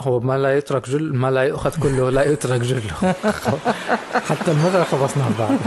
[0.00, 3.14] هو ما لا يترك جل ما لا يؤخذ كله لا يترك جله.
[4.28, 5.58] حتى المثل خلصناه بعد.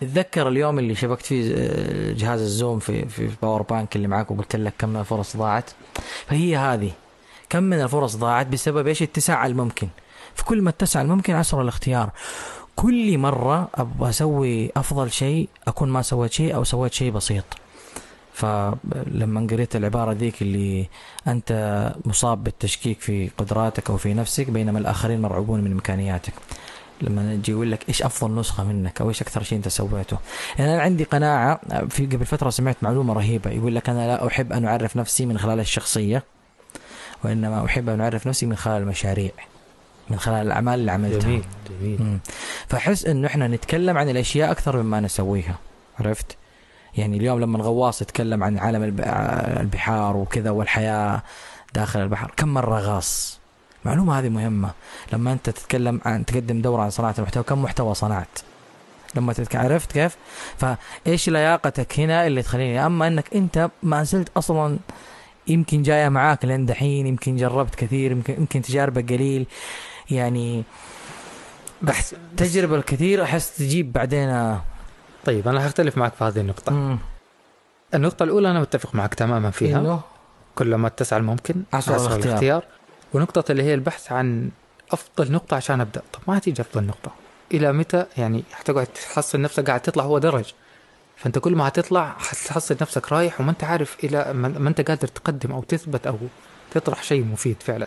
[0.00, 4.56] تتذكر اليوم اللي شبكت فيه آه، جهاز الزوم في في power bank اللي معك وقلت
[4.56, 5.70] لك كم من الفرص ضاعت.
[6.26, 6.90] فهي هذه.
[7.48, 9.88] كم من الفرص ضاعت بسبب إيش؟ اتساع الممكن.
[10.34, 12.10] فكل ما اتسع الممكن عسر الاختيار.
[12.76, 17.44] كل مرة أبغى أسوي أفضل شيء أكون ما سويت شيء أو سويت شيء بسيط.
[18.40, 20.88] فلما قريت العبارة ذيك اللي
[21.28, 26.32] أنت مصاب بالتشكيك في قدراتك أو في نفسك بينما الآخرين مرعوبون من إمكانياتك.
[27.02, 30.18] لما يجي يقول لك إيش أفضل نسخة منك أو إيش أكثر شيء أنت سويته.
[30.58, 34.52] يعني أنا عندي قناعة في قبل فترة سمعت معلومة رهيبة يقول لك أنا لا أحب
[34.52, 36.22] أن أعرف نفسي من خلال الشخصية
[37.24, 39.30] وإنما أحب أن أعرف نفسي من خلال المشاريع
[40.10, 41.20] من خلال الأعمال اللي عملتها.
[41.20, 41.44] جميل
[41.80, 42.18] جميل.
[42.68, 45.58] فاحس إنه إحنا نتكلم عن الأشياء أكثر مما نسويها
[46.00, 46.36] عرفت؟
[46.96, 49.00] يعني اليوم لما غواص يتكلم عن عالم الب-
[49.60, 51.22] البحار وكذا والحياة
[51.74, 53.40] داخل البحر كم مرة غاص؟
[53.84, 54.70] معلومة هذه مهمة.
[55.12, 58.38] لما أنت تتكلم عن تقدم دورة عن صناعة المحتوى كم محتوى صنعت؟
[59.14, 59.34] لما.
[59.54, 60.16] عرفت كيف؟
[60.56, 64.78] فإيش لياقتك هنا اللي تخليني؟ أما أنك أنت ما زلت أصلا
[65.48, 69.46] يمكن جاية معاك لين دحين يمكن جربت كثير يمكن يمكن تجاربك قليل.
[70.10, 70.64] يعني
[71.82, 74.58] بس التجربه الكثير أحس تجيب بعدين
[75.24, 76.72] طيب أنا هختلف معك في هذه النقطة.
[76.72, 76.98] مم.
[77.94, 79.78] النقطة الأولى أنا متفق معك تماما فيها.
[79.78, 80.00] إنه
[80.54, 82.24] كلما اتسع الممكن عسر الاختيار.
[82.24, 82.64] الاختيار.
[83.14, 84.50] ونقطة اللي هي البحث عن
[84.92, 86.02] أفضل نقطة عشان أبدأ.
[86.12, 87.12] طب ما تيجي أفضل نقطة.
[87.54, 90.52] إلى متى؟ يعني حتقعد تحصل نفسك قاعد تطلع هو درج.
[91.16, 95.52] فأنت كل ما هتطلع حتحصل نفسك رايح وما أنت عارف إلى ما أنت قادر تقدم
[95.52, 96.18] أو تثبت أو
[96.70, 97.86] تطرح شيء مفيد فعلا.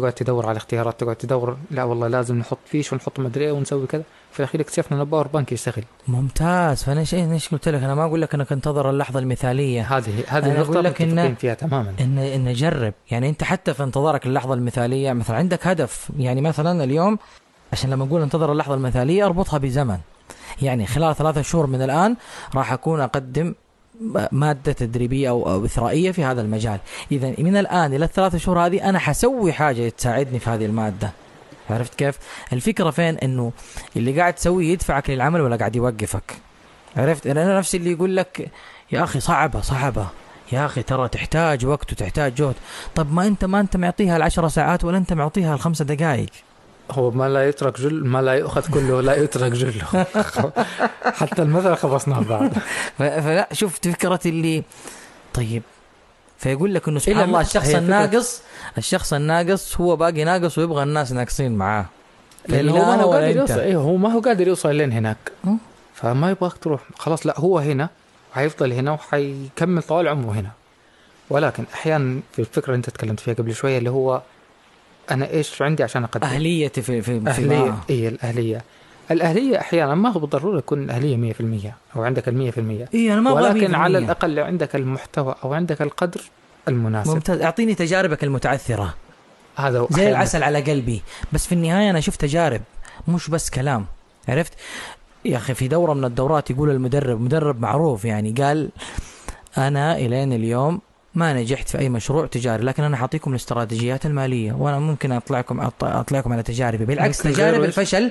[0.00, 3.86] تقعد تدور على اختيارات تقعد تدور لا والله لازم نحط فيش ونحط مدري إيه ونسوي
[3.86, 4.02] كذا.
[4.32, 5.84] في الأخير اكتشفنا إن ال power bank يشتغل.
[6.08, 6.82] ممتاز.
[6.82, 9.96] فأنا شيء إيش قلت لك؟ أنا ما أقول لك أنك انتظر اللحظة المثالية.
[9.96, 11.94] هذه هذه أنا النقطة أقول لك إن- فيها تماما.
[12.00, 12.94] ان إن جرب.
[13.10, 16.10] يعني أنت حتى في انتظارك اللحظة المثالية مثلا عندك هدف.
[16.18, 17.18] يعني مثلا اليوم
[17.72, 19.98] عشان لما أقول انتظر اللحظة المثالية أربطها بزمن.
[20.62, 22.16] يعني خلال ثلاثة شهور من الآن
[22.54, 23.54] راح أكون أقدم
[24.32, 26.78] مادة تدريبية أو إثرائية في هذا المجال.
[27.12, 31.10] اذا من الآن إلى الثلاث شهور هذه أنا حسوي حاجة تساعدني في هذه المادة.
[31.70, 32.18] عرفت كيف؟
[32.52, 33.52] الفكرة فين؟ إنه
[33.96, 36.36] اللي قاعد تسويه يدفعك للعمل ولا قاعد يوقفك.
[36.96, 38.50] عرفت؟ أنا نفسي اللي يقول لك
[38.92, 40.06] يا أخي صعبة صعبة.
[40.52, 42.54] يا أخي ترى تحتاج وقت وتحتاج جهد.
[42.94, 46.30] طب ما انت ما أنت معطيها العشر ساعات ولا أنت معطيها الخمسة دقائق
[46.90, 49.84] هو ما لا يترك جل ما لا يؤخذ كله لا يترك جله.
[51.20, 52.52] حتى المثل خلصناه بعد.
[52.98, 54.62] فلا شفت فكرة اللي
[55.34, 55.62] طيب.
[56.38, 58.42] فيقول لك إنه سبحان الله الشخص الناقص
[58.78, 61.86] الشخص الناقص هو باقي ناقص ويبغى الناس ناقصين معاه.
[62.48, 63.36] لأنه لا هو ما هو قادر.
[63.36, 65.16] يوصل إيه هو ما هو قادر يوصل لين هناك.
[65.44, 65.58] مم.
[65.94, 66.80] فما يبغاك تروح.
[66.98, 67.88] خلاص لا هو هنا
[68.32, 70.50] وحيفضل هنا وحيكمل طوال عمره هنا.
[71.30, 74.22] ولكن أحيانا في الفكرة اللي أنت تكلمت فيها قبل شوية اللي هو
[75.10, 77.74] أنا إيش عندي عشان أقدم؟ اهليتي في في في أهلية.
[77.90, 78.64] إي الأهلية.
[79.10, 83.30] الأهلية أحيانا ما هو بالضرورة يكون الأهلية 100% أو عندك ال 100% إي أنا ما
[83.30, 83.74] أبغى ولكن 100%.
[83.74, 86.20] على الأقل عندك المحتوى أو عندك القدر
[86.68, 87.14] المناسب.
[87.14, 87.40] ممتاز.
[87.40, 88.94] أعطيني تجاربك المتعثرة.
[89.56, 91.02] هذا هو زي العسل على قلبي.
[91.32, 92.60] بس في النهاية أنا شفت تجارب
[93.08, 93.86] مش بس كلام.
[94.28, 94.52] عرفت؟
[95.24, 98.70] يا أخي في دورة من الدورات يقول المدرب مدرب معروف يعني قال
[99.58, 100.80] أنا إلين اليوم
[101.18, 106.32] ما نجحت في أي مشروع تجاري لكن أنا حأعطيكم الاستراتيجيات المالية وأنا ممكن اطلعكم أطلعكم
[106.32, 106.84] على تجاربي.
[106.84, 108.10] بالعكس ممكن تجارب الفشل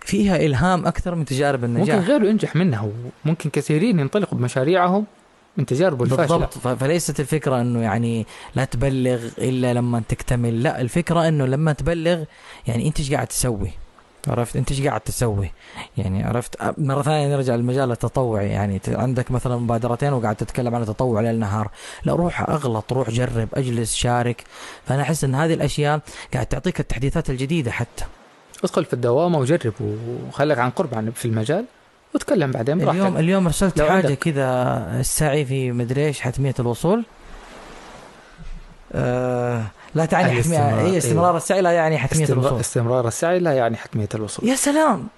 [0.00, 2.90] فيها إلهام أكثر من تجارب ممكن النجاح غيره ينجح منها
[3.24, 5.06] وممكن كثيرين ينطلقوا بمشاريعهم
[5.56, 6.68] من تجاربه الفاشله بالضبط.
[6.78, 12.24] فليست الفكرة إنه يعني لا تبلغ إلا لما تكتمل لا الفكرة إنه لما تبلغ
[12.66, 13.70] يعني أنت إيش قاعد تسوي؟
[14.28, 15.52] عرفت؟ انت إيش قاعد تسوي؟
[15.96, 18.48] يعني عرفت؟ مرة ثانية نرجع للمجال التطوعي.
[18.48, 21.70] يعني عندك مثلا مبادرتين وقاعد تتكلم عن التطوع ليل نهار.
[22.04, 24.44] لا روح أغلط روح جرب أجلس شارك.
[24.86, 26.00] فأنا أحس إن هذه الأشياء
[26.34, 28.04] قاعد تعطيك التحديثات الجديدة حتى.
[28.64, 29.72] ادخل في الدوامة وجرب
[30.28, 31.64] وخليك عن قرب عن في المجال
[32.14, 33.18] وتكلم بعدين اليوم براحتك.
[33.18, 34.14] اليوم ارسلت لو حاجة.
[34.14, 34.46] كذا
[35.00, 37.04] السعي في مدري إيش حتمية الوصول.
[38.92, 39.64] آه
[39.94, 42.60] لا تعني حتمية هي استمرار السعي لا يعني حتمية استمرار, الوصول.
[42.60, 44.48] استمرار السعي لا يعني حتمية الوصول.
[44.48, 45.08] يا سلام.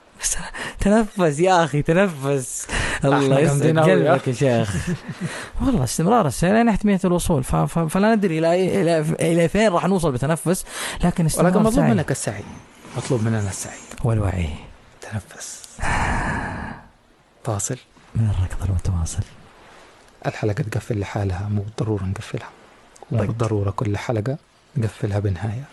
[0.80, 2.66] تنفس يا أخي تنفس.
[3.04, 4.88] الله إحنا يسعد جامدين أوي يا قلبك يا شيخ.
[5.66, 7.44] والله استمرار السعي يعني حتمية الوصول.
[7.44, 7.56] ف...
[7.56, 7.78] ف...
[7.78, 10.64] فلا ندري إلى إلى إلى فين راح نوصل بتنفس
[11.04, 12.44] لكن استمرار ولكن مطلوب منك السعي.
[12.96, 13.78] مطلوب مننا السعي.
[14.04, 14.48] والوعي.
[15.00, 15.62] تنفس.
[17.44, 17.76] فاصل.
[18.14, 19.22] من الركض المتواصل.
[20.26, 22.48] الحلقة تقفل لحالها مو بالضرورة نقفلها.
[23.10, 23.26] مو طيب.
[23.26, 24.38] بالضرورة كل حلقة.
[24.76, 25.64] نقفلها بنهاية.